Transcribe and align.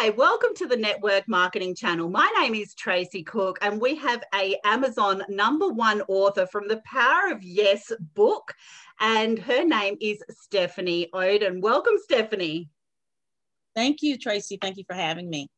Hi, 0.00 0.10
welcome 0.10 0.54
to 0.54 0.66
the 0.66 0.76
Network 0.76 1.26
Marketing 1.26 1.74
Channel. 1.74 2.08
My 2.08 2.32
name 2.38 2.54
is 2.54 2.72
Tracy 2.72 3.24
Cook, 3.24 3.58
and 3.62 3.80
we 3.80 3.96
have 3.96 4.22
a 4.32 4.56
Amazon 4.62 5.24
number 5.28 5.70
one 5.70 6.02
author 6.06 6.46
from 6.46 6.68
the 6.68 6.80
Power 6.84 7.32
of 7.32 7.42
Yes 7.42 7.90
book, 8.14 8.54
and 9.00 9.40
her 9.40 9.64
name 9.64 9.96
is 10.00 10.22
Stephanie 10.30 11.08
Oden. 11.12 11.60
Welcome, 11.60 11.94
Stephanie. 12.00 12.68
Thank 13.74 14.00
you, 14.02 14.16
Tracy. 14.16 14.56
Thank 14.62 14.76
you 14.76 14.84
for 14.86 14.94
having 14.94 15.28
me. 15.28 15.48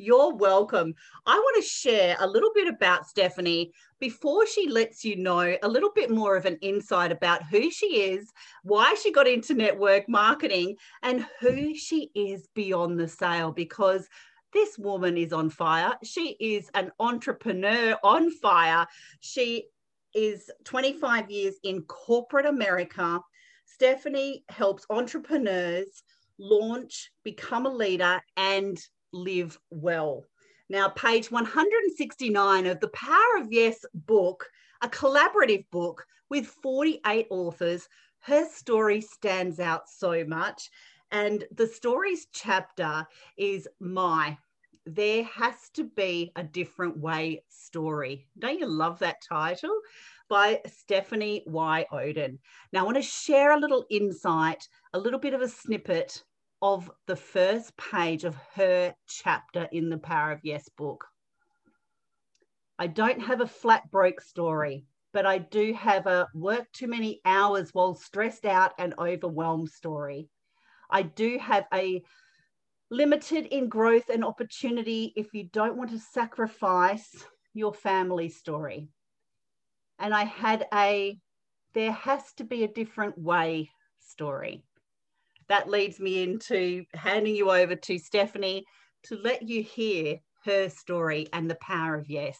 You're 0.00 0.34
welcome. 0.34 0.94
I 1.26 1.36
want 1.36 1.62
to 1.62 1.68
share 1.68 2.16
a 2.20 2.26
little 2.26 2.52
bit 2.54 2.66
about 2.66 3.06
Stephanie 3.06 3.70
before 3.98 4.46
she 4.46 4.66
lets 4.66 5.04
you 5.04 5.16
know 5.16 5.54
a 5.62 5.68
little 5.68 5.90
bit 5.94 6.10
more 6.10 6.36
of 6.36 6.46
an 6.46 6.56
insight 6.62 7.12
about 7.12 7.42
who 7.42 7.70
she 7.70 8.00
is, 8.14 8.32
why 8.62 8.94
she 8.94 9.12
got 9.12 9.28
into 9.28 9.52
network 9.52 10.08
marketing, 10.08 10.76
and 11.02 11.26
who 11.38 11.74
she 11.74 12.10
is 12.14 12.48
beyond 12.54 12.98
the 12.98 13.06
sale 13.06 13.52
because 13.52 14.08
this 14.54 14.78
woman 14.78 15.18
is 15.18 15.34
on 15.34 15.50
fire. 15.50 15.92
She 16.02 16.34
is 16.40 16.70
an 16.72 16.92
entrepreneur 16.98 17.94
on 18.02 18.30
fire. 18.30 18.86
She 19.20 19.66
is 20.14 20.50
25 20.64 21.30
years 21.30 21.56
in 21.62 21.82
corporate 21.82 22.46
America. 22.46 23.20
Stephanie 23.66 24.44
helps 24.48 24.86
entrepreneurs 24.88 26.02
launch, 26.38 27.12
become 27.22 27.66
a 27.66 27.70
leader, 27.70 28.22
and 28.38 28.82
live 29.12 29.58
well. 29.70 30.24
Now, 30.68 30.88
page 30.90 31.30
169 31.30 32.66
of 32.66 32.78
the 32.80 32.88
Power 32.88 33.38
of 33.38 33.52
Yes 33.52 33.84
book, 33.92 34.48
a 34.82 34.88
collaborative 34.88 35.64
book 35.70 36.06
with 36.28 36.46
48 36.46 37.26
authors, 37.30 37.88
her 38.20 38.46
story 38.48 39.00
stands 39.00 39.58
out 39.58 39.88
so 39.88 40.24
much. 40.24 40.70
And 41.10 41.44
the 41.56 41.66
stories 41.66 42.28
chapter 42.32 43.06
is 43.36 43.66
My. 43.80 44.38
There 44.86 45.24
has 45.24 45.70
to 45.74 45.84
be 45.84 46.30
a 46.36 46.44
different 46.44 46.96
way 46.98 47.42
story. 47.48 48.28
Don't 48.38 48.60
you 48.60 48.66
love 48.66 49.00
that 49.00 49.16
title? 49.28 49.76
By 50.28 50.60
Stephanie 50.66 51.42
Y. 51.46 51.84
Oden. 51.92 52.38
Now, 52.72 52.80
I 52.80 52.82
want 52.84 52.96
to 52.96 53.02
share 53.02 53.52
a 53.52 53.58
little 53.58 53.84
insight, 53.90 54.68
a 54.92 54.98
little 54.98 55.18
bit 55.18 55.34
of 55.34 55.40
a 55.40 55.48
snippet 55.48 56.22
of 56.62 56.90
the 57.06 57.16
first 57.16 57.76
page 57.76 58.24
of 58.24 58.36
her 58.54 58.94
chapter 59.06 59.68
in 59.72 59.88
the 59.88 59.98
Power 59.98 60.32
of 60.32 60.40
Yes 60.42 60.68
book. 60.76 61.06
I 62.78 62.86
don't 62.86 63.20
have 63.20 63.40
a 63.40 63.46
flat 63.46 63.90
broke 63.90 64.20
story, 64.20 64.84
but 65.12 65.26
I 65.26 65.38
do 65.38 65.72
have 65.74 66.06
a 66.06 66.28
work 66.34 66.70
too 66.72 66.86
many 66.86 67.20
hours 67.24 67.70
while 67.72 67.94
stressed 67.94 68.44
out 68.44 68.72
and 68.78 68.94
overwhelmed 68.98 69.70
story. 69.70 70.28
I 70.90 71.02
do 71.02 71.38
have 71.38 71.66
a 71.72 72.02
limited 72.90 73.46
in 73.46 73.68
growth 73.68 74.08
and 74.08 74.24
opportunity 74.24 75.12
if 75.16 75.32
you 75.32 75.44
don't 75.44 75.76
want 75.76 75.90
to 75.90 75.98
sacrifice 75.98 77.10
your 77.54 77.72
family 77.72 78.28
story. 78.28 78.88
And 79.98 80.14
I 80.14 80.24
had 80.24 80.66
a 80.74 81.18
there 81.72 81.92
has 81.92 82.32
to 82.34 82.44
be 82.44 82.64
a 82.64 82.68
different 82.68 83.16
way 83.16 83.70
story 84.00 84.64
that 85.50 85.68
leads 85.68 85.98
me 85.98 86.22
into 86.22 86.84
handing 86.94 87.34
you 87.34 87.50
over 87.50 87.74
to 87.74 87.98
Stephanie 87.98 88.64
to 89.02 89.16
let 89.16 89.42
you 89.42 89.64
hear 89.64 90.20
her 90.44 90.68
story 90.68 91.26
and 91.32 91.50
the 91.50 91.56
power 91.56 91.96
of 91.96 92.08
yes. 92.08 92.38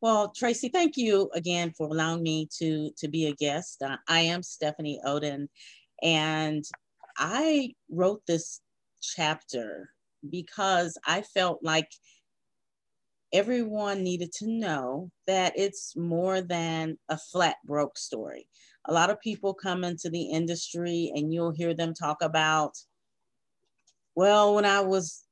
Well, 0.00 0.32
Tracy, 0.34 0.68
thank 0.68 0.96
you 0.96 1.28
again 1.34 1.72
for 1.76 1.88
allowing 1.88 2.22
me 2.22 2.48
to, 2.58 2.92
to 2.96 3.08
be 3.08 3.26
a 3.26 3.34
guest. 3.34 3.82
Uh, 3.82 3.96
I 4.08 4.20
am 4.20 4.44
Stephanie 4.44 5.00
Oden, 5.04 5.48
and 6.00 6.64
I 7.16 7.74
wrote 7.90 8.22
this 8.28 8.60
chapter 9.02 9.90
because 10.30 10.96
I 11.04 11.22
felt 11.22 11.58
like 11.64 11.90
everyone 13.32 14.04
needed 14.04 14.32
to 14.34 14.46
know 14.46 15.10
that 15.26 15.54
it's 15.56 15.96
more 15.96 16.40
than 16.40 16.98
a 17.08 17.18
flat 17.18 17.56
broke 17.66 17.98
story 17.98 18.48
a 18.88 18.92
lot 18.92 19.10
of 19.10 19.20
people 19.20 19.52
come 19.52 19.84
into 19.84 20.08
the 20.08 20.22
industry 20.22 21.12
and 21.14 21.32
you'll 21.32 21.52
hear 21.52 21.74
them 21.74 21.92
talk 21.92 22.22
about, 22.22 22.76
well, 24.14 24.54
when 24.54 24.64
I 24.64 24.80
was 24.80 25.24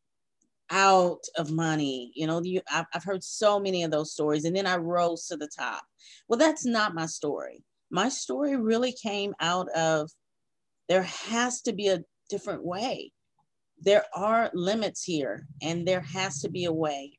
out 0.71 1.25
of 1.37 1.51
money, 1.51 2.13
you 2.15 2.27
know, 2.27 2.43
you, 2.43 2.61
I've, 2.71 2.85
I've 2.95 3.05
heard 3.05 3.25
so 3.25 3.59
many 3.59 3.83
of 3.83 3.91
those 3.91 4.13
stories, 4.13 4.45
and 4.45 4.55
then 4.55 4.67
I 4.67 4.77
rose 4.77 5.27
to 5.29 5.37
the 5.37 5.49
top. 5.49 5.83
Well, 6.29 6.39
that's 6.39 6.67
not 6.67 6.95
my 6.95 7.07
story. 7.07 7.65
My 7.91 8.09
story 8.09 8.57
really 8.57 8.93
came 8.93 9.35
out 9.41 9.69
of 9.71 10.11
there 10.89 11.03
has 11.03 11.63
to 11.63 11.73
be 11.73 11.89
a 11.89 12.05
different 12.29 12.65
way. 12.65 13.13
There 13.81 14.05
are 14.15 14.51
limits 14.55 15.03
here, 15.03 15.47
and 15.63 15.87
there 15.87 16.01
has 16.01 16.41
to 16.41 16.51
be 16.51 16.67
a 16.67 16.73
way 16.73 17.19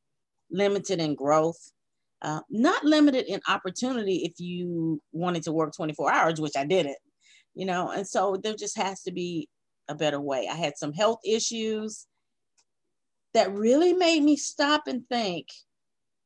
limited 0.50 1.00
in 1.00 1.16
growth, 1.16 1.72
uh, 2.22 2.42
not 2.50 2.84
limited 2.84 3.26
in 3.28 3.40
opportunity 3.48 4.24
if 4.24 4.40
you 4.40 5.02
wanted 5.12 5.44
to 5.44 5.52
work 5.52 5.74
24 5.76 6.12
hours, 6.12 6.42
which 6.42 6.56
I 6.58 6.66
didn't, 6.66 6.98
you 7.54 7.66
know, 7.66 7.92
and 7.92 8.08
so 8.08 8.38
there 8.42 8.56
just 8.56 8.78
has 8.78 9.04
to 9.04 9.12
be 9.12 9.50
a 9.88 9.96
better 9.96 10.20
way. 10.20 10.48
I 10.52 10.56
had 10.56 10.78
some 10.78 10.94
health 10.94 11.20
issues 11.26 12.08
that 13.34 13.54
really 13.54 13.94
made 13.94 14.24
me 14.24 14.36
stop 14.36 14.84
and 14.88 15.08
think, 15.10 15.48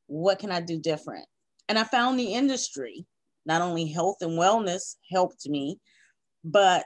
what 0.08 0.40
can 0.40 0.52
I 0.52 0.62
do 0.62 0.80
different? 0.80 1.26
And 1.68 1.78
I 1.78 1.84
found 1.84 2.20
the 2.20 2.34
industry, 2.34 3.06
not 3.46 3.62
only 3.62 3.88
health 3.88 4.18
and 4.22 4.40
wellness 4.40 4.96
helped 5.12 5.48
me, 5.48 5.78
but 6.44 6.86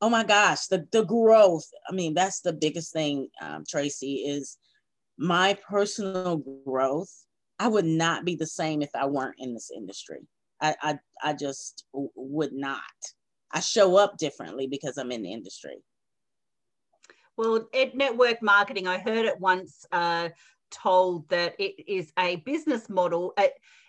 oh 0.00 0.10
my 0.10 0.24
gosh, 0.24 0.66
the, 0.66 0.86
the 0.92 1.04
growth. 1.04 1.66
I 1.88 1.92
mean, 1.92 2.14
that's 2.14 2.40
the 2.40 2.52
biggest 2.52 2.92
thing, 2.92 3.28
um, 3.42 3.64
Tracy, 3.68 4.24
is 4.26 4.56
my 5.18 5.58
personal 5.68 6.42
growth 6.64 7.12
I 7.58 7.68
would 7.68 7.84
not 7.84 8.24
be 8.24 8.36
the 8.36 8.46
same 8.46 8.82
if 8.82 8.90
I 8.94 9.06
weren't 9.06 9.36
in 9.38 9.54
this 9.54 9.70
industry. 9.74 10.26
I, 10.60 10.76
I, 10.82 10.98
I 11.22 11.32
just 11.34 11.84
would 11.92 12.52
not. 12.52 12.82
I 13.52 13.60
show 13.60 13.96
up 13.96 14.18
differently 14.18 14.66
because 14.66 14.98
I'm 14.98 15.12
in 15.12 15.22
the 15.22 15.32
industry. 15.32 15.76
Well, 17.36 17.68
at 17.72 17.96
network 17.96 18.42
marketing, 18.42 18.86
I 18.86 18.98
heard 18.98 19.24
it 19.24 19.40
once 19.40 19.86
uh, 19.92 20.30
told 20.70 21.28
that 21.28 21.54
it 21.58 21.88
is 21.88 22.12
a 22.18 22.36
business 22.36 22.88
model. 22.88 23.34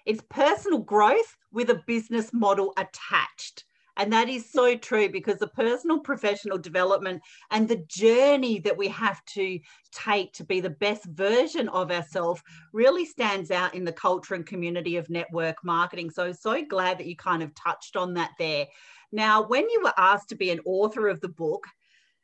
It's 0.05 0.23
personal 0.29 0.79
growth 0.79 1.35
with 1.51 1.69
a 1.69 1.81
business 1.87 2.31
model 2.31 2.73
attached. 2.77 3.65
And 3.99 4.13
that 4.13 4.29
is 4.29 4.49
so 4.49 4.77
true 4.77 5.09
because 5.09 5.39
the 5.39 5.47
personal 5.49 5.99
professional 5.99 6.57
development 6.57 7.21
and 7.51 7.67
the 7.67 7.83
journey 7.87 8.59
that 8.59 8.77
we 8.77 8.87
have 8.87 9.23
to 9.25 9.59
take 9.91 10.31
to 10.33 10.45
be 10.45 10.61
the 10.61 10.69
best 10.69 11.03
version 11.03 11.67
of 11.67 11.91
ourselves 11.91 12.41
really 12.71 13.03
stands 13.03 13.51
out 13.51 13.75
in 13.75 13.83
the 13.83 13.91
culture 13.91 14.35
and 14.35 14.45
community 14.45 14.95
of 14.95 15.09
network 15.09 15.57
marketing. 15.65 16.11
So, 16.11 16.31
so 16.31 16.63
glad 16.65 16.97
that 16.97 17.07
you 17.07 17.17
kind 17.17 17.43
of 17.43 17.53
touched 17.55 17.97
on 17.97 18.13
that 18.13 18.31
there. 18.39 18.67
Now, 19.11 19.45
when 19.45 19.69
you 19.69 19.81
were 19.83 19.93
asked 19.97 20.29
to 20.29 20.35
be 20.35 20.49
an 20.49 20.61
author 20.65 21.09
of 21.09 21.19
the 21.19 21.27
book, 21.27 21.65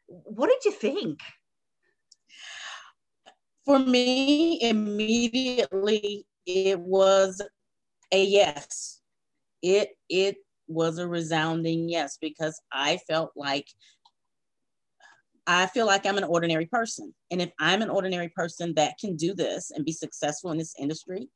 what 0.08 0.50
did 0.50 0.64
you 0.64 0.72
think? 0.72 1.19
For 3.66 3.80
me, 3.80 4.62
immediately 4.62 6.25
it 6.46 6.80
was 6.80 7.41
a 8.14 8.24
yes. 8.24 9.02
It 9.62 9.90
it 10.08 10.38
was 10.68 10.98
a 10.98 11.08
resounding 11.08 11.90
yes 11.90 12.18
because 12.20 12.59
I 12.72 13.00
felt 13.08 13.31
like 13.36 13.68
I 15.48 15.68
feel 15.68 15.86
like 15.86 16.06
I'm 16.06 16.18
an 16.18 16.24
ordinary 16.24 16.66
person. 16.66 17.14
And 17.30 17.42
if 17.42 17.52
I'm 17.59 17.81
an 17.81 17.90
ordinary 17.90 18.30
person 18.30 18.74
that 18.76 18.98
can 19.00 19.16
do 19.16 19.34
this 19.34 19.72
and 19.72 19.86
be 19.86 19.92
successful 19.92 20.52
in 20.52 20.58
this 20.58 20.74
industry, 20.80 21.30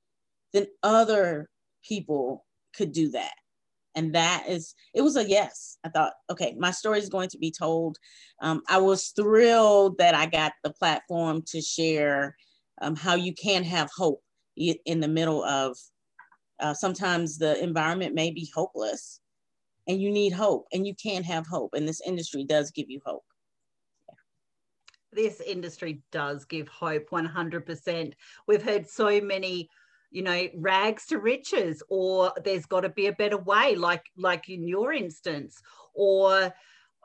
then 0.52 0.66
other 0.82 1.50
people 1.88 2.46
could 2.76 2.92
do 2.92 3.10
that. 3.12 3.34
And 3.96 4.16
that 4.16 4.46
is, 4.48 4.74
it 4.94 5.02
was 5.02 5.16
a 5.16 5.28
yes. 5.28 5.78
I 5.84 5.90
thought, 5.90 6.14
okay, 6.30 6.56
my 6.58 6.72
story 6.72 7.00
is 7.00 7.10
going 7.10 7.30
to 7.30 7.38
be 7.38 7.52
told. 7.52 7.98
Um, 8.42 8.62
I 8.70 8.80
was 8.80 9.10
thrilled 9.10 9.98
that 9.98 10.16
I 10.16 10.26
got 10.26 10.54
the 10.64 10.72
platform 10.72 11.44
to 11.48 11.62
share 11.62 12.36
um, 12.82 12.96
how 12.96 13.16
you 13.16 13.34
can 13.34 13.64
have 13.64 13.90
hope 13.96 14.22
in 14.56 15.00
the 15.00 15.08
middle 15.08 15.44
of 15.44 15.78
uh, 16.60 16.74
sometimes 16.74 17.38
the 17.38 17.62
environment 17.62 18.14
may 18.14 18.32
be 18.32 18.50
hopeless 18.54 19.20
and 19.88 20.02
you 20.02 20.12
need 20.12 20.32
hope 20.32 20.68
and 20.74 20.86
you 20.86 20.94
can 20.96 21.24
have 21.24 21.48
hope. 21.48 21.74
And 21.74 21.88
this 21.88 22.02
industry 22.06 22.44
does 22.44 22.72
give 22.72 22.90
you 22.90 23.02
hope. 23.06 23.24
This 25.12 25.42
industry 25.42 26.04
does 26.12 26.46
give 26.46 26.68
hope 26.68 27.10
100%. 27.10 28.14
We've 28.48 28.62
heard 28.62 28.88
so 28.88 29.20
many 29.22 29.70
you 30.12 30.24
know 30.24 30.48
rags 30.56 31.06
to 31.06 31.20
riches 31.20 31.84
or 31.88 32.34
there's 32.44 32.66
got 32.66 32.82
to 32.82 32.90
be 32.90 33.06
a 33.08 33.14
better 33.14 33.38
way 33.38 33.76
like 33.76 34.04
like 34.18 34.50
in 34.50 34.68
your 34.68 34.92
instance 34.92 35.62
or 35.94 36.52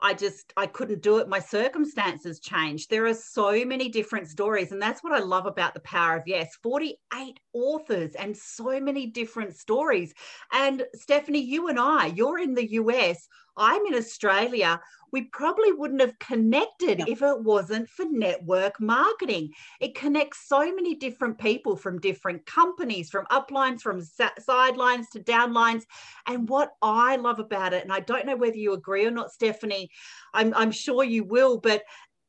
I 0.01 0.13
just 0.13 0.53
I 0.57 0.67
couldn't 0.67 1.01
do 1.01 1.17
it. 1.19 1.29
My 1.29 1.39
circumstances 1.39 2.39
changed. 2.39 2.89
There 2.89 3.05
are 3.05 3.13
so 3.13 3.63
many 3.65 3.89
different 3.89 4.27
stories, 4.27 4.71
and 4.71 4.81
that's 4.81 5.03
what 5.03 5.13
I 5.13 5.19
love 5.19 5.45
about 5.45 5.73
the 5.73 5.79
power 5.81 6.17
of 6.17 6.23
yes. 6.27 6.55
Forty-eight 6.61 7.39
authors 7.53 8.13
and 8.15 8.35
so 8.35 8.79
many 8.79 9.07
different 9.07 9.55
stories. 9.55 10.13
And 10.51 10.83
Stephanie, 10.93 11.39
you 11.39 11.69
and 11.69 11.79
I, 11.79 12.07
you're 12.07 12.39
in 12.39 12.53
the 12.53 12.71
US. 12.73 13.27
I'm 13.57 13.85
in 13.85 13.95
Australia, 13.95 14.79
we 15.11 15.21
probably 15.21 15.71
wouldn't 15.71 16.01
have 16.01 16.19
connected 16.19 17.07
if 17.07 17.21
it 17.21 17.41
wasn't 17.41 17.89
for 17.89 18.05
network 18.09 18.81
marketing. 18.81 19.51
It 19.79 19.95
connects 19.95 20.47
so 20.47 20.59
many 20.75 20.95
different 20.95 21.37
people 21.37 21.77
from 21.77 22.01
different 22.01 22.45
companies, 22.45 23.09
from 23.09 23.25
uplines, 23.27 23.81
from 23.81 24.01
sidelines 24.39 25.09
to 25.11 25.21
downlines. 25.21 25.83
And 26.27 26.49
what 26.49 26.73
I 26.81 27.15
love 27.15 27.39
about 27.39 27.73
it, 27.73 27.83
and 27.83 27.93
I 27.93 28.01
don't 28.01 28.25
know 28.25 28.35
whether 28.35 28.57
you 28.57 28.73
agree 28.73 29.05
or 29.05 29.11
not, 29.11 29.31
Stephanie, 29.31 29.89
I'm, 30.33 30.53
I'm 30.53 30.71
sure 30.71 31.03
you 31.03 31.23
will, 31.23 31.59
but 31.59 31.83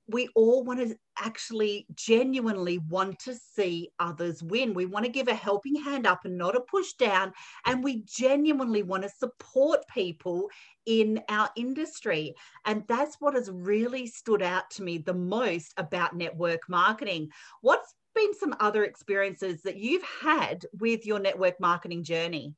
we 0.08 0.28
all 0.34 0.62
want 0.62 0.80
to 0.80 0.96
actually 1.18 1.86
genuinely 1.94 2.78
want 2.78 3.18
to 3.20 3.34
see 3.34 3.90
others 3.98 4.42
win. 4.42 4.74
We 4.74 4.86
want 4.86 5.04
to 5.04 5.10
give 5.10 5.28
a 5.28 5.34
helping 5.34 5.74
hand 5.74 6.06
up 6.06 6.24
and 6.24 6.38
not 6.38 6.56
a 6.56 6.60
push 6.60 6.92
down. 6.92 7.32
And 7.64 7.82
we 7.82 8.02
genuinely 8.06 8.82
want 8.82 9.02
to 9.02 9.08
support 9.08 9.80
people 9.92 10.48
in 10.84 11.20
our 11.28 11.50
industry. 11.56 12.34
And 12.64 12.84
that's 12.86 13.16
what 13.18 13.34
has 13.34 13.50
really 13.50 14.06
stood 14.06 14.42
out 14.42 14.70
to 14.72 14.82
me 14.82 14.98
the 14.98 15.14
most 15.14 15.72
about 15.76 16.16
network 16.16 16.68
marketing. 16.68 17.30
What's 17.60 17.94
been 18.14 18.34
some 18.34 18.54
other 18.60 18.84
experiences 18.84 19.62
that 19.62 19.76
you've 19.76 20.04
had 20.04 20.64
with 20.78 21.04
your 21.04 21.18
network 21.18 21.58
marketing 21.60 22.04
journey? 22.04 22.54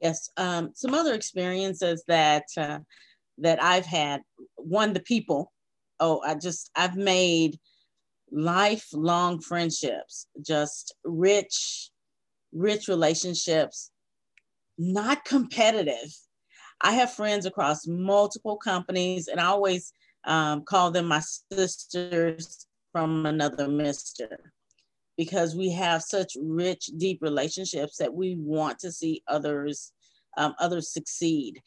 Yes, 0.00 0.30
um, 0.38 0.70
some 0.74 0.94
other 0.94 1.12
experiences 1.12 2.02
that 2.08 2.46
uh, 2.56 2.78
that 3.38 3.62
I've 3.62 3.84
had. 3.84 4.22
One, 4.56 4.94
the 4.94 5.00
people 5.00 5.52
oh, 6.00 6.20
I 6.26 6.34
just, 6.34 6.70
I've 6.74 6.96
made 6.96 7.58
lifelong 8.32 9.40
friendships, 9.40 10.26
just 10.40 10.94
rich, 11.04 11.90
rich 12.52 12.88
relationships, 12.88 13.90
not 14.78 15.24
competitive. 15.24 16.12
I 16.80 16.92
have 16.92 17.12
friends 17.12 17.46
across 17.46 17.86
multiple 17.86 18.56
companies, 18.56 19.28
and 19.28 19.38
I 19.38 19.46
always 19.46 19.92
um, 20.24 20.62
call 20.64 20.90
them 20.90 21.06
my 21.06 21.20
sisters 21.52 22.66
from 22.92 23.26
another 23.26 23.68
mister 23.68 24.52
because 25.16 25.54
we 25.54 25.70
have 25.70 26.02
such 26.02 26.32
rich, 26.40 26.88
deep 26.96 27.18
relationships 27.20 27.98
that 27.98 28.14
we 28.14 28.36
want 28.36 28.78
to 28.78 28.90
see 28.90 29.22
others 29.28 29.92
um, 30.36 30.54
others 30.58 30.92
succeed. 30.92 31.60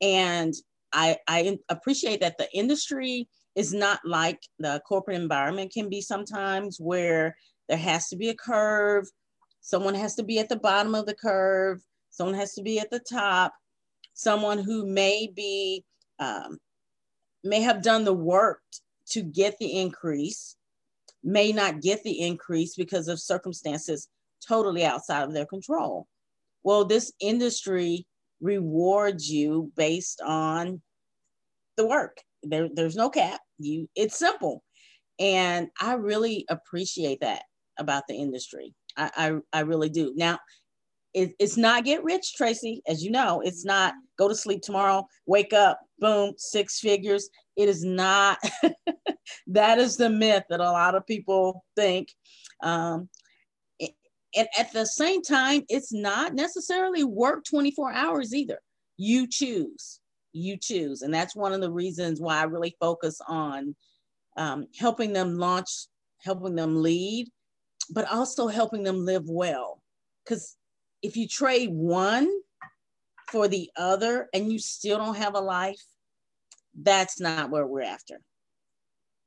And 0.00 0.54
I, 0.92 1.16
I 1.26 1.58
appreciate 1.68 2.20
that 2.20 2.38
the 2.38 2.48
industry 2.54 3.28
is 3.54 3.72
not 3.72 4.00
like 4.04 4.40
the 4.58 4.80
corporate 4.86 5.20
environment 5.20 5.72
can 5.72 5.88
be 5.88 6.00
sometimes 6.00 6.78
where 6.80 7.36
there 7.68 7.78
has 7.78 8.08
to 8.08 8.16
be 8.16 8.28
a 8.28 8.34
curve. 8.34 9.06
Someone 9.60 9.94
has 9.94 10.14
to 10.16 10.22
be 10.22 10.38
at 10.38 10.48
the 10.48 10.56
bottom 10.56 10.94
of 10.94 11.06
the 11.06 11.14
curve. 11.14 11.82
Someone 12.10 12.34
has 12.34 12.54
to 12.54 12.62
be 12.62 12.78
at 12.78 12.90
the 12.90 13.00
top. 13.00 13.52
Someone 14.14 14.58
who 14.58 14.86
may 14.86 15.30
be 15.34 15.84
um, 16.18 16.58
may 17.44 17.60
have 17.60 17.82
done 17.82 18.04
the 18.04 18.12
work 18.12 18.62
to 19.10 19.22
get 19.22 19.58
the 19.58 19.80
increase 19.80 20.56
may 21.24 21.52
not 21.52 21.80
get 21.80 22.02
the 22.02 22.20
increase 22.20 22.74
because 22.74 23.08
of 23.08 23.20
circumstances 23.20 24.08
totally 24.46 24.84
outside 24.84 25.22
of 25.22 25.32
their 25.32 25.46
control. 25.46 26.06
Well 26.62 26.84
this 26.84 27.12
industry 27.20 28.06
rewards 28.40 29.30
you 29.30 29.72
based 29.76 30.20
on 30.20 30.82
the 31.76 31.86
work 31.86 32.18
there, 32.42 32.68
there's 32.72 32.96
no 32.96 33.10
cap. 33.10 33.40
You, 33.58 33.88
it's 33.94 34.18
simple, 34.18 34.62
and 35.18 35.68
I 35.80 35.94
really 35.94 36.44
appreciate 36.48 37.20
that 37.20 37.42
about 37.78 38.04
the 38.08 38.14
industry. 38.14 38.74
I, 38.96 39.10
I, 39.16 39.58
I 39.58 39.60
really 39.60 39.88
do. 39.88 40.12
Now, 40.16 40.38
it, 41.14 41.34
it's 41.38 41.56
not 41.56 41.84
get 41.84 42.04
rich, 42.04 42.34
Tracy. 42.34 42.82
As 42.86 43.04
you 43.04 43.10
know, 43.10 43.40
it's 43.40 43.64
not 43.64 43.94
go 44.18 44.28
to 44.28 44.34
sleep 44.34 44.62
tomorrow, 44.62 45.06
wake 45.26 45.52
up, 45.52 45.80
boom, 45.98 46.34
six 46.36 46.80
figures. 46.80 47.28
It 47.56 47.68
is 47.68 47.84
not. 47.84 48.38
that 49.46 49.78
is 49.78 49.96
the 49.96 50.10
myth 50.10 50.44
that 50.50 50.60
a 50.60 50.64
lot 50.64 50.94
of 50.94 51.06
people 51.06 51.64
think. 51.76 52.08
Um, 52.62 53.08
and 54.34 54.48
at 54.58 54.72
the 54.72 54.86
same 54.86 55.22
time, 55.22 55.62
it's 55.68 55.92
not 55.92 56.34
necessarily 56.34 57.04
work 57.04 57.44
24 57.44 57.92
hours 57.92 58.34
either. 58.34 58.58
You 58.96 59.26
choose 59.28 60.00
you 60.32 60.56
choose. 60.56 61.02
And 61.02 61.12
that's 61.12 61.36
one 61.36 61.52
of 61.52 61.60
the 61.60 61.70
reasons 61.70 62.20
why 62.20 62.38
I 62.38 62.44
really 62.44 62.76
focus 62.80 63.20
on 63.26 63.74
um, 64.36 64.66
helping 64.78 65.12
them 65.12 65.38
launch, 65.38 65.68
helping 66.18 66.54
them 66.54 66.82
lead, 66.82 67.28
but 67.90 68.10
also 68.10 68.48
helping 68.48 68.82
them 68.82 69.04
live 69.04 69.28
well. 69.28 69.82
Because 70.24 70.56
if 71.02 71.16
you 71.16 71.28
trade 71.28 71.70
one 71.70 72.30
for 73.28 73.48
the 73.48 73.70
other 73.76 74.28
and 74.32 74.52
you 74.52 74.58
still 74.58 74.98
don't 74.98 75.16
have 75.16 75.34
a 75.34 75.40
life, 75.40 75.82
that's 76.80 77.20
not 77.20 77.50
where 77.50 77.66
we're 77.66 77.82
after. 77.82 78.20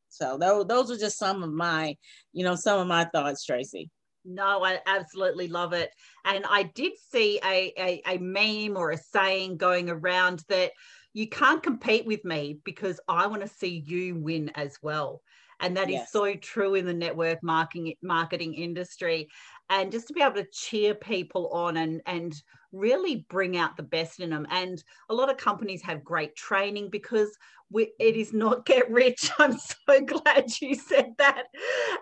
So 0.10 0.38
those, 0.38 0.66
those 0.68 0.92
are 0.92 0.98
just 0.98 1.18
some 1.18 1.44
of 1.44 1.52
my, 1.52 1.98
you 2.32 2.46
know, 2.46 2.56
some 2.56 2.80
of 2.80 2.88
my 2.88 3.06
thoughts, 3.06 3.44
Tracy. 3.44 3.90
No, 4.26 4.64
I 4.64 4.80
absolutely 4.86 5.48
love 5.48 5.74
it. 5.74 5.92
And 6.26 6.46
I 6.50 6.64
did 6.64 6.94
see 6.98 7.40
a, 7.44 7.74
a, 7.78 8.02
a, 8.08 8.18
meme 8.18 8.76
or 8.76 8.92
a 8.92 8.98
saying 8.98 9.58
going 9.58 9.90
around 9.90 10.44
that 10.50 10.72
you 11.14 11.30
can't 11.30 11.64
compete 11.64 12.06
with 12.06 12.26
me 12.26 12.60
because 12.66 13.00
I 13.08 13.28
want 13.28 13.42
to 13.42 13.48
see 13.48 13.84
you 13.86 14.16
win 14.16 14.52
as 14.56 14.78
well. 14.82 15.22
And 15.60 15.78
that 15.78 15.90
yes. 15.90 16.06
is 16.08 16.12
so 16.12 16.34
true 16.36 16.76
in 16.76 16.86
the 16.86 16.94
network 16.94 17.42
marketing 17.42 17.94
marketing 18.02 18.56
industry. 18.56 19.30
And 19.70 19.92
just 19.92 20.08
to 20.08 20.14
be 20.14 20.22
able 20.22 20.36
to 20.36 20.48
cheer 20.52 20.94
people 20.94 21.50
on 21.50 21.78
and, 21.78 22.02
and 22.06 22.36
really 22.76 23.26
bring 23.30 23.58
out 23.58 23.78
the 23.78 23.84
best 23.84 24.20
in 24.20 24.30
them. 24.30 24.46
And 24.50 24.84
a 25.10 25.14
lot 25.14 25.30
of 25.30 25.38
companies 25.38 25.82
have 25.84 26.04
great 26.04 26.36
training 26.36 26.90
because 26.90 27.36
we, 27.72 27.92
it 28.00 28.16
is 28.16 28.32
not 28.34 28.66
get 28.66 28.90
rich. 28.92 29.32
I'm 29.40 29.58
so 29.58 30.02
glad 30.02 30.50
you 30.62 30.76
said 30.76 31.14
that. 31.18 31.46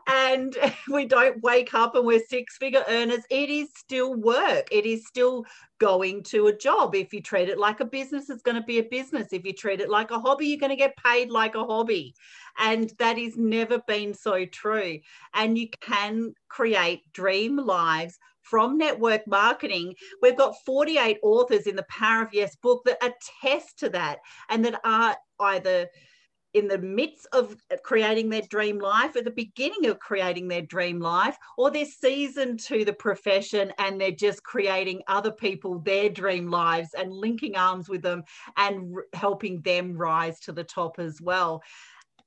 And 0.08 0.56
we 0.92 1.06
don't 1.06 1.42
wake 1.42 1.74
up 1.74 1.96
and 1.96 2.06
we're 2.06 2.26
six 2.28 2.58
figure 2.58 2.84
earners. 2.88 3.24
It 3.30 3.50
is 3.50 3.70
still 3.76 4.16
work. 4.16 4.68
It 4.72 4.86
is 4.86 5.08
still 5.08 5.46
going 5.80 6.24
to 6.24 6.48
a 6.48 6.58
job. 6.58 6.96
If 6.96 7.14
you 7.14 7.22
treat 7.22 7.50
it 7.50 7.58
like 7.58 7.80
a 7.80 7.86
business, 7.86 8.30
it's 8.30 8.42
going 8.42 8.56
to 8.56 8.64
be 8.64 8.80
a 8.80 8.84
business. 8.84 9.30
If 9.32 9.46
you 9.46 9.54
treat 9.54 9.82
it 9.82 9.90
like 9.90 10.12
a 10.12 10.20
hobby, 10.20 10.48
you're 10.48 10.60
going 10.60 10.70
to 10.70 10.76
get 10.76 10.98
paid 10.98 11.30
like 11.30 11.56
a 11.56 11.66
hobby. 11.66 12.16
And 12.60 12.92
that 13.00 13.18
has 13.18 13.36
never 13.36 13.80
been 13.88 14.14
so 14.14 14.46
true. 14.46 15.00
And 15.34 15.58
you 15.58 15.70
can 15.82 16.36
create 16.50 17.12
dream 17.14 17.58
lives 17.58 18.18
from 18.44 18.78
network 18.78 19.26
marketing. 19.28 19.96
We've 20.22 20.38
got 20.38 20.56
48 20.66 21.18
authors 21.24 21.68
in 21.68 21.76
the 21.76 21.86
Power 21.90 22.24
of 22.24 22.34
Yes 22.34 22.56
book 22.56 22.84
that 22.86 22.98
attest 23.04 23.80
to 23.80 23.90
that 23.90 24.20
and 24.50 24.64
that 24.66 24.80
are 24.84 25.18
either 25.40 25.88
in 26.54 26.68
the 26.68 26.78
midst 26.78 27.28
of 27.34 27.56
creating 27.84 28.30
their 28.30 28.44
dream 28.44 28.78
life, 28.78 29.16
at 29.16 29.26
the 29.26 29.32
beginning 29.32 29.88
of 29.88 30.00
creating 30.00 30.48
their 30.48 30.62
dream 30.62 31.00
life, 31.00 31.36
or 31.58 31.72
they're 31.72 31.86
seasoned 31.86 32.60
to 32.60 32.86
the 32.86 32.94
profession 32.94 33.74
and 33.80 34.00
they're 34.00 34.12
just 34.12 34.44
creating 34.44 35.02
other 35.08 35.32
people 35.32 35.80
their 35.80 36.10
dream 36.10 36.50
lives 36.50 36.90
and 36.96 37.12
linking 37.12 37.56
arms 37.56 37.90
with 37.90 38.04
them 38.04 38.24
and 38.58 38.94
r- 38.96 39.06
helping 39.14 39.62
them 39.62 39.98
rise 39.98 40.40
to 40.42 40.52
the 40.52 40.64
top 40.64 41.00
as 41.00 41.20
well. 41.20 41.64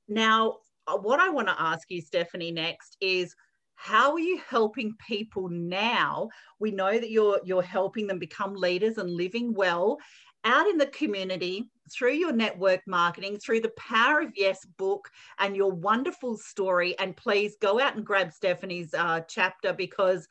Now, 0.09 0.57
uh, 0.87 0.97
what 0.97 1.19
I 1.19 1.29
want 1.29 1.47
to 1.47 1.61
ask 1.61 1.89
you, 1.89 2.01
Stephanie, 2.01 2.51
next 2.51 2.97
is 2.99 3.33
how 3.77 4.11
are 4.11 4.19
you 4.19 4.41
helping 4.49 4.95
people 5.07 5.49
now? 5.49 6.29
We 6.59 6.71
know 6.71 6.97
that 6.97 7.11
you're 7.11 7.39
you're 7.45 7.61
helping 7.61 8.07
them 8.07 8.17
become 8.19 8.55
leaders 8.55 8.97
and 8.97 9.09
living 9.09 9.53
well 9.53 9.99
out 10.43 10.67
in 10.67 10.77
the 10.77 10.87
community 10.87 11.69
through 11.91 12.13
your 12.13 12.31
network 12.33 12.81
marketing 12.87 13.37
through 13.37 13.61
the 13.61 13.71
power 13.77 14.21
of 14.21 14.31
yes 14.35 14.65
book 14.77 15.09
and 15.39 15.55
your 15.55 15.71
wonderful 15.71 16.37
story. 16.37 16.97
And 16.97 17.15
please 17.15 17.55
go 17.61 17.79
out 17.79 17.95
and 17.95 18.05
grab 18.05 18.33
stephanie's 18.33 18.93
uh, 18.95 19.21
chapter 19.27 19.73
because 19.73 20.27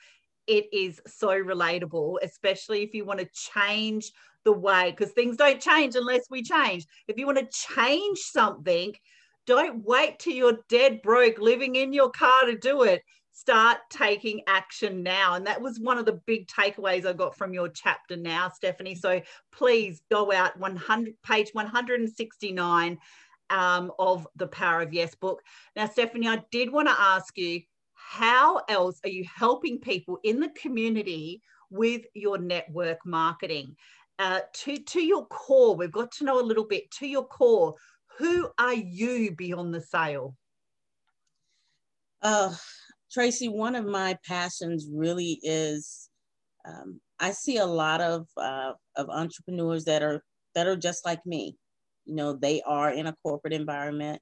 it 0.49 0.67
is 0.73 1.00
so 1.07 1.29
relatable 1.29 2.17
especially 2.23 2.83
if 2.83 2.95
you 2.95 3.05
want 3.05 3.21
to 3.21 3.29
change 3.33 4.12
the 4.45 4.53
way 4.53 4.91
because 4.91 5.12
things 5.12 5.37
don't 5.37 5.61
change 5.61 5.95
unless 5.95 6.25
we 6.31 6.43
change. 6.43 6.85
If 7.07 7.17
you 7.17 7.26
want 7.26 7.38
to 7.38 7.75
change 7.75 8.19
something 8.19 8.93
don't 9.47 9.85
wait 9.85 10.19
till 10.19 10.35
you're 10.35 10.59
dead 10.69 11.00
broke 11.03 11.38
living 11.38 11.76
in 11.76 11.93
your 11.93 12.11
car 12.11 12.47
to 12.47 12.59
do 12.59 12.83
it 12.83 13.03
start 13.37 13.81
taking 13.90 14.40
action 14.47 15.02
now. 15.02 15.35
And 15.35 15.47
that 15.47 15.61
was 15.61 15.78
one 15.78 15.99
of 15.99 16.07
the 16.07 16.21
big 16.26 16.49
takeaways 16.49 17.05
I 17.05 17.12
got 17.12 17.37
from 17.37 17.52
your 17.52 17.69
chapter 17.69 18.16
now, 18.16 18.49
Stephanie. 18.49 18.95
So 18.95 19.21
please 19.52 20.00
go 20.11 20.33
out 20.33 20.59
100 20.59 21.14
page 21.23 21.50
169 21.52 22.99
um, 23.50 23.93
of 23.99 24.26
the 24.37 24.47
Power 24.47 24.81
of 24.81 24.95
Yes 24.95 25.14
book. 25.14 25.43
Now, 25.76 25.87
Stephanie, 25.87 26.28
I 26.28 26.43
did 26.50 26.73
want 26.73 26.88
to 26.88 26.99
ask 26.99 27.37
you, 27.37 27.61
how 27.93 28.62
else 28.71 29.00
are 29.05 29.11
you 29.11 29.26
helping 29.33 29.81
people 29.81 30.19
in 30.25 30.40
the 30.40 30.50
community 30.50 31.43
with 31.69 32.07
your 32.14 32.38
network 32.38 33.05
marketing? 33.05 33.76
Uh, 34.19 34.40
to, 34.55 34.78
to 34.78 35.02
your 35.02 35.26
core, 35.26 35.76
we've 35.76 35.93
got 35.93 36.11
to 36.12 36.25
know 36.25 36.40
a 36.40 36.43
little 36.43 36.64
bit 36.64 36.90
to 36.93 37.07
your 37.07 37.26
core. 37.26 37.75
Who 38.16 38.49
are 38.59 38.75
you 38.75 39.33
beyond 39.33 39.75
the 39.75 39.83
sale? 39.83 40.35
Uh, 42.23 42.55
Tracy, 43.11 43.49
one 43.49 43.75
of 43.75 43.87
my 43.87 44.19
passions 44.27 44.89
really 44.93 45.39
is 45.43 46.09
um, 46.67 47.01
I 47.21 47.31
see 47.31 47.59
a 47.59 47.67
lot 47.67 48.01
of 48.01 48.27
uh, 48.37 48.73
of 48.97 49.09
entrepreneurs 49.09 49.85
that 49.85 50.03
are 50.03 50.23
that 50.55 50.67
are 50.67 50.77
just 50.77 51.05
like 51.05 51.25
me. 51.25 51.57
You 52.05 52.15
know, 52.15 52.33
they 52.35 52.63
are 52.63 52.91
in 52.91 53.07
a 53.07 53.17
corporate 53.23 53.53
environment. 53.53 54.21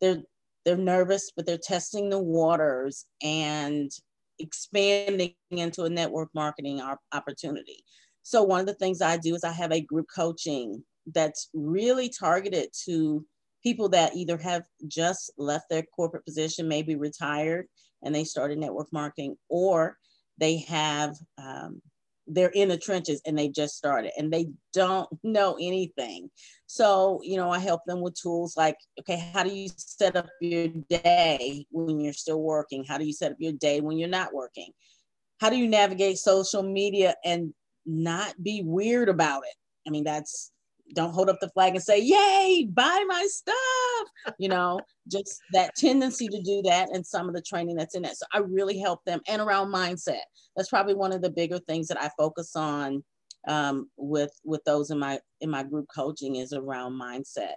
They're 0.00 0.22
they're 0.64 0.76
nervous, 0.76 1.32
but 1.34 1.46
they're 1.46 1.58
testing 1.58 2.10
the 2.10 2.18
waters 2.18 3.06
and 3.22 3.90
expanding 4.38 5.34
into 5.50 5.84
a 5.84 5.90
network 5.90 6.28
marketing 6.34 6.82
opportunity. 7.12 7.84
So 8.22 8.42
one 8.42 8.60
of 8.60 8.66
the 8.66 8.74
things 8.74 9.00
I 9.00 9.16
do 9.16 9.34
is 9.34 9.44
I 9.44 9.52
have 9.52 9.72
a 9.72 9.80
group 9.80 10.06
coaching 10.14 10.84
that's 11.14 11.48
really 11.54 12.08
targeted 12.08 12.68
to 12.84 13.24
people 13.66 13.88
that 13.88 14.14
either 14.14 14.38
have 14.38 14.62
just 14.86 15.32
left 15.38 15.68
their 15.68 15.82
corporate 15.82 16.24
position, 16.24 16.68
maybe 16.68 16.94
retired, 16.94 17.66
and 18.04 18.14
they 18.14 18.22
started 18.22 18.58
network 18.58 18.86
marketing, 18.92 19.34
or 19.48 19.96
they 20.38 20.58
have 20.58 21.16
um, 21.36 21.82
they're 22.28 22.50
in 22.50 22.68
the 22.68 22.76
trenches 22.76 23.20
and 23.26 23.36
they 23.36 23.48
just 23.48 23.76
started 23.76 24.12
and 24.16 24.32
they 24.32 24.46
don't 24.72 25.08
know 25.24 25.56
anything. 25.60 26.30
So, 26.66 27.20
you 27.24 27.36
know, 27.36 27.50
I 27.50 27.58
help 27.58 27.80
them 27.86 28.00
with 28.00 28.14
tools 28.14 28.56
like, 28.56 28.76
okay, 29.00 29.30
how 29.32 29.42
do 29.42 29.52
you 29.52 29.68
set 29.76 30.14
up 30.14 30.28
your 30.40 30.68
day 30.88 31.66
when 31.70 31.98
you're 31.98 32.12
still 32.12 32.40
working? 32.42 32.84
How 32.84 32.98
do 32.98 33.04
you 33.04 33.12
set 33.12 33.32
up 33.32 33.38
your 33.40 33.52
day 33.52 33.80
when 33.80 33.98
you're 33.98 34.08
not 34.08 34.32
working? 34.32 34.70
How 35.40 35.50
do 35.50 35.56
you 35.56 35.66
navigate 35.66 36.18
social 36.18 36.62
media 36.62 37.16
and 37.24 37.52
not 37.84 38.40
be 38.40 38.62
weird 38.64 39.08
about 39.08 39.42
it? 39.42 39.54
I 39.88 39.90
mean, 39.90 40.04
that's 40.04 40.52
don't 40.94 41.12
hold 41.12 41.28
up 41.28 41.40
the 41.40 41.48
flag 41.50 41.74
and 41.74 41.82
say, 41.82 42.00
Yay, 42.00 42.68
buy 42.72 43.04
my 43.06 43.26
stuff. 43.28 44.36
You 44.38 44.48
know, 44.48 44.80
just 45.08 45.40
that 45.52 45.74
tendency 45.76 46.28
to 46.28 46.40
do 46.42 46.62
that 46.62 46.88
and 46.92 47.06
some 47.06 47.28
of 47.28 47.34
the 47.34 47.42
training 47.42 47.76
that's 47.76 47.94
in 47.94 48.04
it. 48.04 48.16
So 48.16 48.26
I 48.32 48.38
really 48.38 48.78
help 48.78 49.04
them 49.04 49.20
and 49.28 49.42
around 49.42 49.72
mindset. 49.72 50.22
That's 50.56 50.68
probably 50.68 50.94
one 50.94 51.12
of 51.12 51.22
the 51.22 51.30
bigger 51.30 51.58
things 51.58 51.88
that 51.88 52.00
I 52.00 52.10
focus 52.16 52.56
on 52.56 53.04
um, 53.46 53.88
with 53.96 54.32
with 54.44 54.62
those 54.64 54.90
in 54.90 54.98
my 54.98 55.20
in 55.40 55.50
my 55.50 55.62
group 55.62 55.86
coaching 55.94 56.36
is 56.36 56.52
around 56.52 57.00
mindset. 57.00 57.54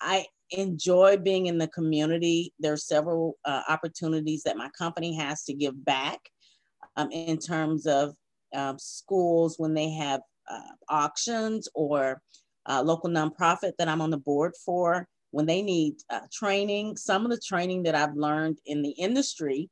I 0.00 0.26
enjoy 0.50 1.16
being 1.16 1.46
in 1.46 1.58
the 1.58 1.68
community. 1.68 2.52
There 2.58 2.72
are 2.72 2.78
several 2.78 3.36
uh, 3.44 3.62
opportunities 3.68 4.42
that 4.44 4.56
my 4.56 4.68
company 4.76 5.16
has 5.16 5.44
to 5.44 5.54
give 5.54 5.84
back 5.84 6.18
um, 6.96 7.10
in 7.10 7.38
terms 7.38 7.86
of 7.86 8.14
uh, 8.54 8.74
schools 8.78 9.56
when 9.58 9.74
they 9.74 9.90
have 9.90 10.20
uh, 10.48 10.60
auctions 10.88 11.68
or 11.74 12.20
uh, 12.66 12.82
local 12.82 13.10
nonprofit 13.10 13.72
that 13.78 13.88
I'm 13.88 14.00
on 14.00 14.10
the 14.10 14.16
board 14.16 14.54
for, 14.64 15.06
when 15.30 15.46
they 15.46 15.62
need 15.62 15.96
uh, 16.10 16.20
training, 16.32 16.96
some 16.96 17.24
of 17.24 17.30
the 17.30 17.40
training 17.44 17.82
that 17.82 17.96
I've 17.96 18.14
learned 18.14 18.60
in 18.66 18.82
the 18.82 18.90
industry, 18.92 19.68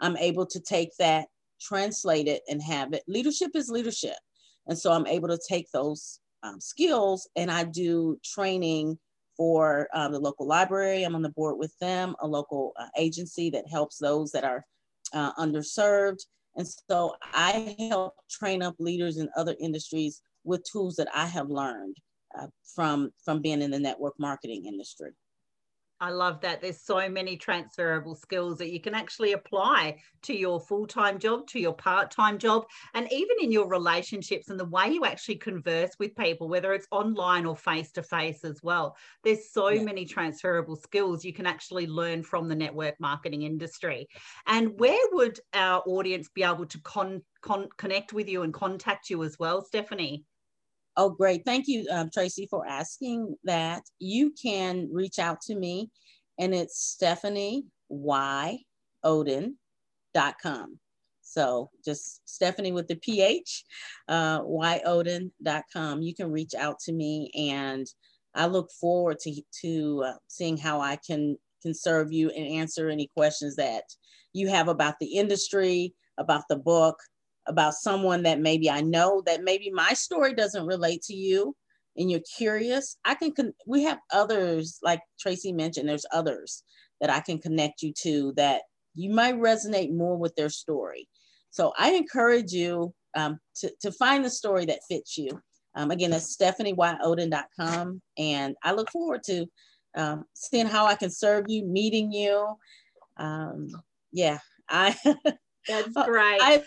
I'm 0.00 0.16
able 0.16 0.46
to 0.46 0.60
take 0.60 0.90
that, 0.98 1.28
translate 1.60 2.26
it, 2.26 2.42
and 2.48 2.60
have 2.60 2.92
it. 2.92 3.04
Leadership 3.06 3.52
is 3.54 3.70
leadership. 3.70 4.16
And 4.66 4.76
so 4.76 4.92
I'm 4.92 5.06
able 5.06 5.28
to 5.28 5.38
take 5.48 5.70
those 5.70 6.18
um, 6.42 6.60
skills 6.60 7.28
and 7.36 7.50
I 7.50 7.64
do 7.64 8.18
training 8.24 8.98
for 9.36 9.88
um, 9.94 10.12
the 10.12 10.18
local 10.18 10.46
library. 10.46 11.04
I'm 11.04 11.14
on 11.14 11.22
the 11.22 11.28
board 11.30 11.56
with 11.56 11.76
them, 11.78 12.16
a 12.20 12.26
local 12.26 12.72
uh, 12.76 12.88
agency 12.98 13.48
that 13.50 13.68
helps 13.70 13.98
those 13.98 14.32
that 14.32 14.44
are 14.44 14.64
uh, 15.12 15.32
underserved. 15.34 16.26
And 16.56 16.66
so 16.90 17.14
I 17.22 17.76
help 17.90 18.14
train 18.28 18.62
up 18.62 18.74
leaders 18.78 19.18
in 19.18 19.28
other 19.36 19.54
industries 19.60 20.22
with 20.42 20.64
tools 20.64 20.96
that 20.96 21.08
I 21.14 21.26
have 21.26 21.48
learned 21.48 21.96
uh, 22.38 22.46
from 22.74 23.10
from 23.24 23.40
being 23.40 23.62
in 23.62 23.70
the 23.70 23.78
network 23.78 24.14
marketing 24.18 24.66
industry. 24.66 25.10
I 25.98 26.10
love 26.10 26.40
that. 26.42 26.60
There's 26.60 26.82
so 26.82 27.08
many 27.08 27.36
transferable 27.36 28.14
skills 28.14 28.58
that 28.58 28.70
you 28.70 28.80
can 28.80 28.94
actually 28.94 29.32
apply 29.32 29.96
to 30.22 30.36
your 30.36 30.60
full 30.60 30.86
time 30.86 31.18
job, 31.18 31.46
to 31.48 31.58
your 31.58 31.72
part 31.72 32.10
time 32.10 32.38
job, 32.38 32.66
and 32.94 33.10
even 33.10 33.36
in 33.40 33.50
your 33.50 33.68
relationships 33.68 34.50
and 34.50 34.60
the 34.60 34.66
way 34.66 34.88
you 34.90 35.04
actually 35.04 35.36
converse 35.36 35.92
with 35.98 36.14
people, 36.14 36.48
whether 36.48 36.74
it's 36.74 36.86
online 36.90 37.46
or 37.46 37.56
face 37.56 37.92
to 37.92 38.02
face 38.02 38.44
as 38.44 38.62
well. 38.62 38.96
There's 39.24 39.50
so 39.50 39.68
yeah. 39.68 39.82
many 39.82 40.04
transferable 40.04 40.76
skills 40.76 41.24
you 41.24 41.32
can 41.32 41.46
actually 41.46 41.86
learn 41.86 42.22
from 42.22 42.48
the 42.48 42.54
network 42.54 42.96
marketing 43.00 43.42
industry. 43.42 44.06
And 44.46 44.78
where 44.78 45.00
would 45.12 45.40
our 45.54 45.82
audience 45.86 46.28
be 46.34 46.42
able 46.42 46.66
to 46.66 46.80
con- 46.82 47.22
con- 47.40 47.68
connect 47.78 48.12
with 48.12 48.28
you 48.28 48.42
and 48.42 48.52
contact 48.52 49.08
you 49.08 49.24
as 49.24 49.38
well, 49.38 49.64
Stephanie? 49.64 50.24
Oh, 50.96 51.10
great. 51.10 51.44
Thank 51.44 51.68
you, 51.68 51.86
um, 51.90 52.08
Tracy, 52.12 52.46
for 52.50 52.66
asking 52.66 53.36
that. 53.44 53.82
You 53.98 54.32
can 54.40 54.88
reach 54.90 55.18
out 55.18 55.42
to 55.42 55.54
me, 55.54 55.90
and 56.38 56.54
it's 56.54 56.80
Stephanie. 56.80 57.64
So 61.20 61.70
just 61.84 62.22
Stephanie 62.24 62.72
with 62.72 62.88
the 62.88 62.96
PH, 62.96 63.64
uh, 64.08 64.40
yoden.com. 64.42 66.02
You 66.02 66.14
can 66.14 66.32
reach 66.32 66.54
out 66.54 66.78
to 66.80 66.92
me, 66.92 67.30
and 67.34 67.86
I 68.34 68.46
look 68.46 68.70
forward 68.80 69.18
to, 69.20 69.42
to 69.62 70.04
uh, 70.06 70.12
seeing 70.28 70.56
how 70.56 70.80
I 70.80 70.96
can, 71.06 71.36
can 71.62 71.74
serve 71.74 72.10
you 72.10 72.30
and 72.30 72.46
answer 72.46 72.88
any 72.88 73.10
questions 73.14 73.56
that 73.56 73.84
you 74.32 74.48
have 74.48 74.68
about 74.68 74.94
the 74.98 75.16
industry, 75.16 75.94
about 76.16 76.44
the 76.48 76.56
book, 76.56 76.98
about 77.48 77.74
someone 77.74 78.22
that 78.24 78.40
maybe 78.40 78.70
I 78.70 78.80
know 78.80 79.22
that 79.26 79.44
maybe 79.44 79.70
my 79.70 79.92
story 79.92 80.34
doesn't 80.34 80.66
relate 80.66 81.02
to 81.02 81.14
you 81.14 81.54
and 81.96 82.10
you're 82.10 82.20
curious, 82.36 82.96
I 83.04 83.14
can, 83.14 83.32
con- 83.32 83.54
we 83.66 83.84
have 83.84 83.98
others, 84.12 84.78
like 84.82 85.00
Tracy 85.18 85.52
mentioned, 85.52 85.88
there's 85.88 86.06
others 86.12 86.62
that 87.00 87.10
I 87.10 87.20
can 87.20 87.38
connect 87.38 87.82
you 87.82 87.92
to 88.02 88.32
that 88.36 88.62
you 88.94 89.10
might 89.10 89.36
resonate 89.36 89.94
more 89.94 90.16
with 90.16 90.34
their 90.36 90.48
story. 90.48 91.08
So 91.50 91.72
I 91.78 91.92
encourage 91.92 92.52
you 92.52 92.94
um, 93.14 93.38
to, 93.56 93.72
to 93.80 93.92
find 93.92 94.24
the 94.24 94.30
story 94.30 94.66
that 94.66 94.80
fits 94.88 95.16
you. 95.16 95.30
Um, 95.74 95.90
again, 95.90 96.10
that's 96.10 96.36
stephanieyOden.com. 96.36 98.02
And 98.18 98.56
I 98.62 98.72
look 98.72 98.90
forward 98.90 99.22
to 99.24 99.46
um, 99.96 100.24
seeing 100.34 100.66
how 100.66 100.86
I 100.86 100.94
can 100.94 101.10
serve 101.10 101.46
you, 101.48 101.64
meeting 101.64 102.12
you. 102.12 102.56
Um, 103.16 103.68
yeah, 104.12 104.38
I 104.68 104.96
That's 105.68 105.92
great. 106.04 106.40
I, 106.40 106.62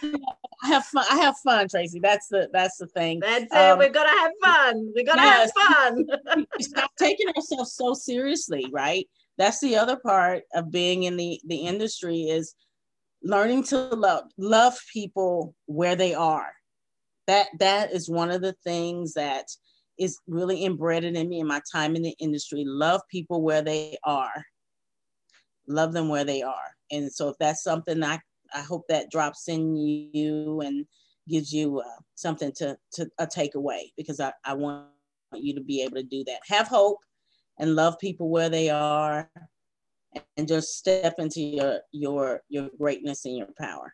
I, 0.63 0.67
have 0.67 0.85
fun. 0.85 1.05
I 1.09 1.17
have 1.17 1.37
fun, 1.37 1.67
Tracy. 1.69 1.99
That's 1.99 2.27
the 2.27 2.49
that's 2.51 2.77
the 2.77 2.87
thing. 2.87 3.19
That's 3.19 3.45
it. 3.45 3.51
Um, 3.51 3.79
We're 3.79 3.89
gonna 3.89 4.09
have 4.09 4.31
fun. 4.43 4.91
We're 4.95 5.05
gonna 5.05 5.21
yes. 5.21 5.51
have 5.57 5.93
fun. 5.93 6.05
Stop 6.59 6.91
taking 6.97 7.27
ourselves 7.29 7.73
so 7.73 7.93
seriously, 7.93 8.67
right? 8.71 9.07
That's 9.37 9.59
the 9.59 9.77
other 9.77 9.97
part 9.97 10.43
of 10.53 10.71
being 10.71 11.03
in 11.03 11.17
the 11.17 11.39
the 11.47 11.57
industry 11.57 12.23
is 12.23 12.53
learning 13.23 13.63
to 13.63 13.77
love 13.77 14.25
love 14.37 14.77
people 14.91 15.55
where 15.65 15.95
they 15.95 16.13
are. 16.13 16.51
That 17.27 17.47
that 17.59 17.91
is 17.91 18.09
one 18.09 18.31
of 18.31 18.41
the 18.41 18.55
things 18.63 19.13
that 19.13 19.45
is 19.97 20.17
really 20.27 20.65
embedded 20.65 21.15
in 21.15 21.29
me 21.29 21.41
in 21.41 21.47
my 21.47 21.61
time 21.71 21.95
in 21.95 22.01
the 22.01 22.15
industry. 22.19 22.63
Love 22.65 23.01
people 23.11 23.41
where 23.41 23.61
they 23.61 23.97
are. 24.03 24.45
Love 25.67 25.93
them 25.93 26.09
where 26.09 26.23
they 26.23 26.41
are. 26.41 26.55
And 26.91 27.11
so 27.11 27.29
if 27.29 27.35
that's 27.39 27.61
something 27.61 28.01
I 28.03 28.19
I 28.53 28.61
hope 28.61 28.87
that 28.89 29.11
drops 29.11 29.47
in 29.47 29.75
you 29.75 30.61
and 30.61 30.85
gives 31.27 31.53
you 31.53 31.79
uh, 31.79 32.01
something 32.15 32.51
to, 32.57 32.77
to 32.93 33.07
a 33.19 33.27
takeaway 33.27 33.91
because 33.95 34.19
I, 34.19 34.33
I 34.43 34.53
want 34.53 34.87
you 35.33 35.53
to 35.55 35.61
be 35.61 35.83
able 35.83 35.95
to 35.95 36.03
do 36.03 36.23
that. 36.25 36.39
Have 36.47 36.67
hope 36.67 36.97
and 37.59 37.75
love 37.75 37.99
people 37.99 38.29
where 38.29 38.49
they 38.49 38.69
are 38.69 39.29
and 40.37 40.47
just 40.47 40.77
step 40.77 41.15
into 41.19 41.41
your 41.41 41.79
your 41.91 42.41
your 42.49 42.69
greatness 42.77 43.25
and 43.25 43.37
your 43.37 43.49
power. 43.59 43.93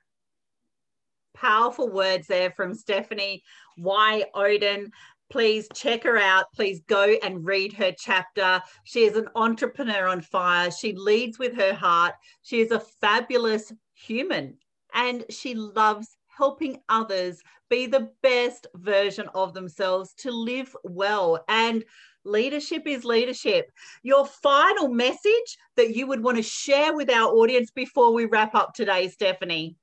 Powerful 1.35 1.89
words 1.89 2.27
there 2.27 2.51
from 2.51 2.73
Stephanie 2.73 3.43
Y. 3.77 4.23
Oden. 4.33 4.89
please 5.29 5.67
check 5.73 6.03
her 6.03 6.17
out. 6.17 6.45
Please 6.55 6.81
go 6.87 7.17
and 7.23 7.45
read 7.45 7.73
her 7.73 7.91
chapter. 7.97 8.61
She 8.85 9.05
is 9.05 9.17
an 9.17 9.27
entrepreneur 9.35 10.07
on 10.07 10.21
fire. 10.21 10.71
She 10.71 10.93
leads 10.93 11.37
with 11.37 11.55
her 11.55 11.73
heart. 11.73 12.13
She 12.43 12.61
is 12.61 12.71
a 12.71 12.79
fabulous 12.79 13.73
human 13.95 14.57
and 14.93 15.25
she 15.29 15.55
loves 15.55 16.17
helping 16.27 16.81
others 16.89 17.41
be 17.69 17.87
the 17.87 18.11
best 18.21 18.67
version 18.75 19.27
of 19.33 19.53
themselves 19.53 20.13
to 20.13 20.31
live 20.31 20.75
well. 20.83 21.43
And 21.47 21.83
leadership 22.23 22.83
is 22.85 23.03
leadership. 23.03 23.71
Your 24.03 24.25
final 24.25 24.89
message 24.89 25.57
that 25.75 25.95
you 25.95 26.07
would 26.07 26.23
want 26.23 26.37
to 26.37 26.43
share 26.43 26.95
with 26.95 27.09
our 27.09 27.31
audience 27.31 27.71
before 27.71 28.13
we 28.13 28.25
wrap 28.25 28.53
up 28.53 28.73
today, 28.73 29.07
Stephanie? 29.07 29.75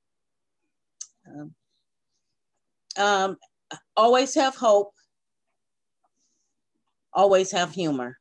Um, 1.27 1.55
um, 2.97 3.37
always 3.97 4.35
have 4.35 4.57
hope, 4.57 4.93
always 7.13 7.51
have 7.53 7.73
humor. 7.73 8.19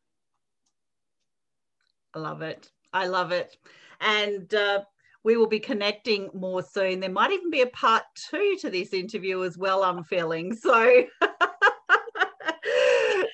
I 2.13 2.19
love 2.19 2.41
it. 2.41 2.69
I 2.93 3.07
love 3.07 3.31
it. 3.31 3.55
And 4.01 4.53
uh, 4.53 4.81
we 5.23 5.37
will 5.37 5.47
be 5.47 5.59
connecting 5.59 6.29
more 6.33 6.63
soon. 6.63 6.99
There 6.99 7.09
might 7.09 7.31
even 7.31 7.49
be 7.49 7.61
a 7.61 7.67
part 7.67 8.03
two 8.15 8.57
to 8.61 8.69
this 8.69 8.93
interview 8.93 9.43
as 9.43 9.57
well, 9.57 9.83
I'm 9.83 10.03
feeling. 10.03 10.57
So 10.61 11.03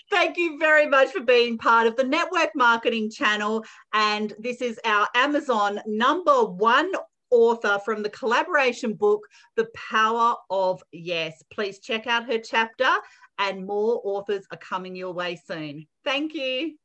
thank 0.09 0.37
you 0.37 0.57
very 0.57 0.87
much 0.87 1.11
for 1.11 1.21
being 1.21 1.57
part 1.57 1.85
of 1.85 1.95
the 1.95 2.03
network 2.03 2.49
marketing 2.55 3.11
channel. 3.11 3.63
And 3.93 4.33
this 4.39 4.61
is 4.61 4.79
our 4.85 5.07
Amazon 5.13 5.79
number 5.85 6.43
one 6.43 6.91
author 7.29 7.79
from 7.83 8.03
the 8.03 8.09
collaboration 8.09 8.93
book, 8.93 9.21
The 9.55 9.67
Power 9.75 10.35
of 10.49 10.81
Yes. 10.91 11.43
Please 11.51 11.79
check 11.79 12.07
out 12.07 12.25
her 12.25 12.39
chapter, 12.39 12.89
and 13.37 13.65
more 13.65 14.01
authors 14.03 14.45
are 14.51 14.57
coming 14.57 14.95
your 14.95 15.13
way 15.13 15.39
soon. 15.45 15.85
Thank 16.03 16.33
you. 16.33 16.77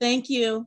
Thank 0.00 0.28
you. 0.28 0.66